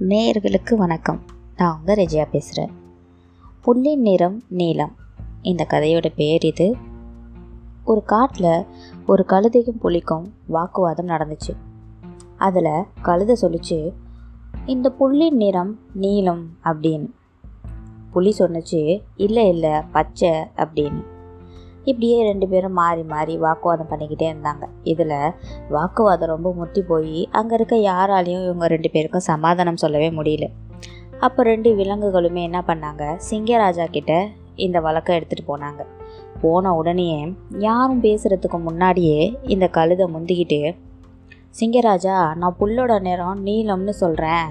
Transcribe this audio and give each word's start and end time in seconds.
நேயர்களுக்கு 0.00 0.74
வணக்கம். 0.74 1.22
நான் 1.56 1.78
உங்கள் 1.78 1.96
ரெஜியா 1.96 2.26
பேசுகிறேன் 2.30 2.72
புள்ளின் 3.60 4.00
நிறம் 4.00 4.42
நீலம். 4.48 4.96
இந்த 5.42 5.66
கதையோட 5.70 6.06
பேர் 6.16 6.40
இது. 6.40 6.76
ஒரு 7.84 8.02
காட்டில் 8.04 8.66
ஒரு 9.06 9.24
கழுதைக்கும் 9.28 9.80
புலிக்கும் 9.80 10.34
வாக்குவாதம் 10.46 11.08
நடந்துச்சு. 11.08 11.56
அதில் 12.36 12.84
கழுதை 13.02 13.36
சொல்லிச்சு 13.40 13.92
இந்த 14.66 14.90
புள்ளின் 14.90 15.36
நிறம் 15.36 15.78
நீலம் 15.92 16.48
அப்படின்னு. 16.64 17.10
புலி 18.10 18.34
சொன்னுச்சு 18.38 19.02
இல்லை 19.16 19.48
இல்லை 19.48 19.70
பச்சை 19.92 20.30
அப்படின்னு. 20.30 21.04
இப்படியே 21.84 22.18
ரெண்டு 22.30 22.46
பேரும் 22.48 22.76
மாறி 22.80 23.02
மாறி 23.02 23.34
வாக்குவாதம் 23.38 23.90
பண்ணிக்கிட்டே 23.90 24.26
இருந்தாங்க. 24.32 24.64
இதில் 24.92 25.16
வாக்குவாதம் 25.70 26.32
ரொம்ப 26.34 26.52
முட்டி 26.52 26.82
போய் 26.82 27.28
அங்கே 27.30 27.54
இருக்க 27.54 27.76
யாராலையும் 27.90 28.44
இவங்க 28.46 28.66
ரெண்டு 28.66 28.90
பேருக்கும் 28.90 29.28
சமாதானம் 29.30 29.82
சொல்லவே 29.84 30.10
முடியல. 30.10 30.48
அப்போ 31.20 31.42
ரெண்டு 31.42 31.70
விலங்குகளுமே 31.76 32.42
என்ன 32.42 32.60
பண்ணாங்க? 32.66 33.02
சிங்கராஜா 33.30 33.86
கிட்ட 33.90 34.12
இந்த 34.66 34.80
வழக்கை 34.80 35.16
எடுத்துகிட்டு 35.18 35.50
போனாங்க. 35.52 35.82
போன 36.42 36.72
உடனே 36.74 37.08
யாரும் 37.58 38.02
பேசுகிறதுக்கு 38.06 38.58
முன்னாடியே 38.58 39.18
இந்த 39.42 39.66
கழுதை 39.68 40.06
முந்திக்கிட்டு 40.06 40.60
சிங்கராஜா 41.58 42.16
நான் 42.40 42.56
புல்லோட 42.60 42.92
நேரம் 43.00 43.42
நீலம்னு 43.46 43.94
சொல்கிறேன் 44.02 44.48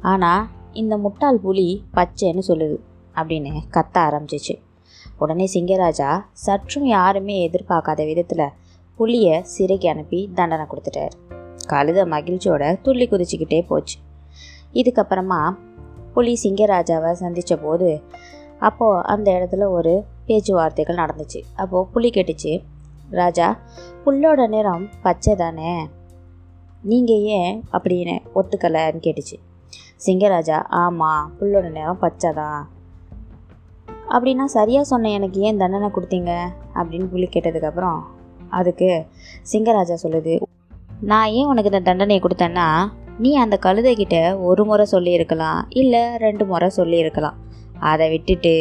ஆனால் 0.00 0.46
இந்த 0.72 0.96
முட்டாள் 0.96 1.40
புலி 1.40 1.68
பச்சைன்னு 1.96 2.42
சொல்லுது 2.48 2.76
அப்படின்னு 3.16 3.52
கத்த 3.76 3.96
ஆரம்பிச்சிச்சு. 4.04 4.54
உடனே 5.22 5.46
சிங்கராஜா 5.54 6.10
சற்றும் 6.46 6.86
யாருமே 6.86 7.36
எதிர்பார்க்காத 7.48 8.00
விதத்தில் 8.10 8.46
புலியை 8.98 9.36
சிறைக்கு 9.54 9.88
அனுப்பி 9.88 10.20
தண்டனை 10.34 10.66
கொடுத்துட்டார். 10.66 11.14
கழுத 11.68 12.00
மகிழ்ச்சியோட 12.14 12.64
துள்ளி 12.82 13.06
குதிச்சுக்கிட்டே 13.08 13.60
போச்சு. 13.66 13.96
இதுக்கப்புறமா 14.72 15.40
புலி 16.14 16.34
சிங்கராஜாவை 16.42 17.12
சந்தித்த 17.22 17.56
போது 17.56 17.90
அப்போது 18.58 19.04
அந்த 19.12 19.28
இடத்துல 19.32 19.66
ஒரு 19.70 19.92
பேச்சுவார்த்தைகள் 20.26 21.00
நடந்துச்சு. 21.02 21.40
அப்போது 21.56 21.88
புலி 21.92 22.10
கேட்டுச்சு 22.10 22.52
ராஜா 23.10 23.46
புல்லோட 24.04 24.42
நிறம் 24.48 24.84
பச்சை 25.02 25.32
தானே? 25.34 25.72
நீங்கள் 26.82 27.24
ஏன் 27.38 27.56
அப்படின்னு 27.72 28.14
ஒத்துக்கலைன்னு 28.34 29.02
கேட்டுச்சு. 29.06 29.36
சிங்கராஜா 30.06 30.58
ஆமாம் 30.82 31.26
புல்லோட 31.38 31.66
நிறம் 31.70 32.00
பச்சை 32.04 32.30
தான். 32.32 32.62
அப்படின்னா 34.12 34.44
சரியாக 34.44 34.84
சொன்ன 34.84 35.10
எனக்கு 35.10 35.40
ஏன் 35.40 35.56
தண்டனை 35.56 35.88
கொடுத்தீங்க? 35.88 36.32
அப்படின்னு 36.74 37.06
புலி 37.06 37.28
கேட்டதுக்கப்புறம் 37.32 38.00
அதுக்கு 38.48 39.06
சிங்கராஜா 39.52 39.96
சொல்லுது 40.02 40.34
நான் 41.00 41.28
ஏன் 41.28 41.46
உனக்கு 41.46 41.70
இந்த 41.70 41.82
தண்டனையை 41.84 42.22
கொடுத்தேன்னா 42.24 42.66
நீ 43.18 43.34
அந்த 43.34 43.58
கழுதைகிட்ட 43.62 44.16
ஒரு 44.42 44.64
முறை 44.64 44.84
சொல்லியிருக்கலாம் 44.84 45.60
இல்லை 45.68 46.16
ரெண்டு 46.16 46.44
முறை 46.46 46.68
சொல்லியிருக்கலாம். 46.68 47.38
அதை 47.90 48.06
விட்டுட்டு 48.10 48.54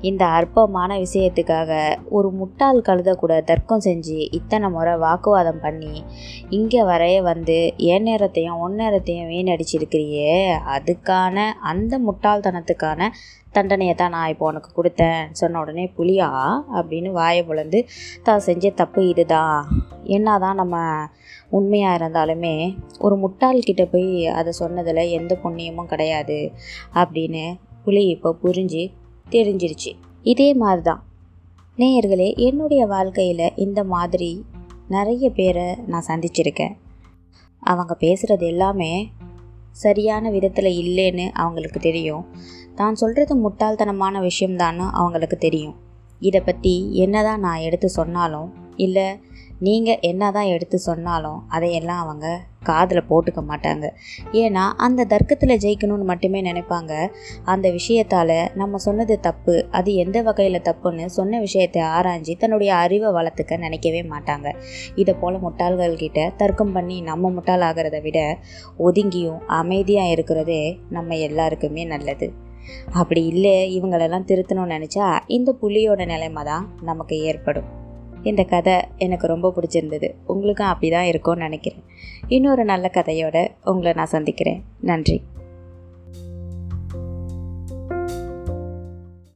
இந்த 0.00 0.22
அற்பமான 0.38 0.90
விஷயத்துக்காக 0.98 1.70
ஒரு 2.10 2.28
முட்டாள் 2.30 2.80
கழுத 2.80 3.10
கூட 3.14 3.34
தர்க்கம் 3.40 3.84
செஞ்சு 3.86 4.18
இத்தனை 4.30 4.68
முறை 4.70 4.94
வாக்குவாதம் 4.96 5.60
பண்ணி 5.60 5.94
இங்கே 6.50 6.82
வரைய 6.82 7.16
வந்து 7.22 7.58
என் 7.92 8.02
நேரத்தையும் 8.02 8.60
ஒன் 8.66 8.74
நேரத்தையும் 8.74 9.30
வீணடிச்சிருக்கிறியே. 9.32 10.34
அதுக்கான 10.76 11.46
அந்த 11.70 11.98
முட்டாள்தனத்துக்கான 11.98 13.10
தண்டனையை 13.52 13.92
தான் 13.94 14.14
நான் 14.14 14.30
இப்போ 14.32 14.46
உனக்கு 14.46 14.70
கொடுத்தேன். 14.72 15.20
சொன்ன 15.32 15.60
உடனே 15.60 15.84
புலியா 15.98 16.28
அப்படின்னு 16.76 17.10
வாயை 17.10 17.42
புலந்து 17.44 17.78
தான் 18.22 18.44
செஞ்ச 18.48 18.70
தப்பு 18.70 19.02
இதுதான் 19.08 19.60
என்ன 20.16 20.38
தான் 20.38 20.60
நம்ம 20.62 20.76
உண்மையாக 21.50 21.98
இருந்தாலுமே 21.98 22.54
ஒரு 22.98 23.14
முட்டாள்கிட்ட 23.16 23.84
போய் 23.92 24.10
அதை 24.38 24.52
சொன்னதில் 24.60 25.12
எந்த 25.18 25.32
புண்ணியமும் 25.42 25.90
கிடையாது 25.92 26.38
அப்படின்னு 26.94 27.44
புலி 27.86 28.02
இப்போ 28.14 28.30
புரிஞ்சு 28.44 28.82
தெரிஞ்சிருச்சு. 29.34 29.90
இதே 30.32 30.48
மாதிரி 30.62 30.82
தான் 30.88 31.02
நேயர்களே 31.80 32.28
என்னுடைய 32.46 32.82
வாழ்க்கையில் 32.92 33.56
இந்த 33.64 33.80
மாதிரி 33.94 34.30
நிறைய 34.94 35.30
பேரை 35.38 35.66
நான் 35.92 36.08
சந்திச்சிருக்கேன். 36.08 36.74
அவங்க 37.62 37.92
பேசுகிறது 38.04 38.44
எல்லாமே 38.52 38.92
சரியான 39.84 40.30
விதத்தில் 40.34 40.70
இல்லைன்னு 40.82 41.26
அவங்களுக்கு 41.42 41.80
தெரியும். 41.88 42.24
தான் 42.78 42.98
சொல்கிறது 43.00 43.34
முட்டாள்தனமான 43.44 44.20
விஷயம்தான்னு 44.28 44.86
அவங்களுக்கு 45.00 45.36
தெரியும். 45.46 45.76
இதை 46.28 46.40
பற்றி 46.40 46.74
என்ன 47.04 47.22
தான் 47.28 47.44
நான் 47.46 47.64
எடுத்து 47.68 47.88
சொன்னாலும் 47.98 48.48
இல்லை 48.76 49.06
நீங்கள் 49.60 49.98
என்ன 50.00 50.30
தான் 50.32 50.50
எடுத்து 50.54 50.78
சொன்னாலும் 50.78 51.42
அதையெல்லாம் 51.48 52.00
அவங்க 52.04 52.40
காதில் 52.62 53.08
போட்டுக்க 53.10 53.40
மாட்டாங்க. 53.50 53.86
ஏன்னா 54.32 54.64
அந்த 54.76 55.06
தர்க்கத்தில் 55.12 55.60
ஜெயிக்கணும்னு 55.64 56.06
மட்டுமே 56.10 56.40
நினைப்பாங்க. 56.40 56.92
அந்த 57.44 57.70
விஷயத்தால் 57.70 58.50
நம்ம 58.54 58.78
சொன்னது 58.78 59.20
தப்பு 59.20 59.54
அது 59.70 59.94
எந்த 59.94 60.22
வகையில் 60.22 60.66
தப்புன்னு 60.68 61.06
சொன்ன 61.06 61.40
விஷயத்தை 61.40 61.82
ஆராய்ஞ்சி 61.82 62.34
தன்னுடைய 62.36 62.74
அறிவை 62.74 63.10
வளர்த்துக்க 63.12 63.58
நினைக்கவே 63.58 64.02
மாட்டாங்க. 64.02 64.50
இதை 64.94 65.14
போல் 65.14 65.42
முட்டாள்கள்கிட்ட 65.46 66.34
தர்க்கம் 66.36 66.72
பண்ணி 66.72 67.00
நம்ம 67.00 67.30
முட்டாளாகிறத 67.30 68.00
விட 68.02 68.38
ஒதுங்கியும் 68.78 69.40
அமைதியாக 69.46 70.10
இருக்கிறதே 70.10 70.78
நம்ம 70.90 71.16
எல்லாருக்குமே 71.16 71.84
நல்லது. 71.84 72.28
அப்படி 72.92 73.26
இல்லை 73.26 73.56
இவங்களெல்லாம் 73.78 74.28
திருத்தணும்னு 74.32 74.76
நினச்சா 74.76 75.18
இந்த 75.26 75.52
புலியோட 75.62 76.04
நிலைமை 76.06 76.44
தான் 76.44 76.76
நமக்கு 76.82 77.16
ஏற்படும். 77.22 77.84
இந்த 78.26 78.42
கதை 78.42 78.76
எனக்கு 78.96 79.26
ரொம்ப 79.26 79.48
பிடிச்சிருந்தது. 79.56 80.08
உங்களுக்கும் 80.26 80.66
அப்படி 80.66 80.88
தான் 80.92 81.04
இருக்கும்னு 81.04 81.42
நினைக்கிறேன். 81.42 81.82
இன்னொரு 82.28 82.64
நல்ல 82.64 82.90
கதையோடு 82.92 83.42
உங்களை 83.64 83.92
நான் 83.92 84.14
சந்திக்கிறேன். 84.16 84.60
நன்றி. 84.80 85.18